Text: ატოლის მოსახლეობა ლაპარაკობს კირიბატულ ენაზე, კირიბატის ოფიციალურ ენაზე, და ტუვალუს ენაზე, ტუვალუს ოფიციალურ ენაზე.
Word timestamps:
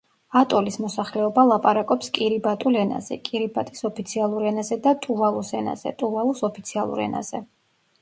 ატოლის 0.39 0.77
მოსახლეობა 0.85 1.43
ლაპარაკობს 1.49 2.09
კირიბატულ 2.15 2.79
ენაზე, 2.85 3.19
კირიბატის 3.31 3.87
ოფიციალურ 3.93 4.49
ენაზე, 4.55 4.81
და 4.89 4.97
ტუვალუს 5.07 5.57
ენაზე, 5.63 5.97
ტუვალუს 6.03 6.47
ოფიციალურ 6.53 7.09
ენაზე. 7.09 7.49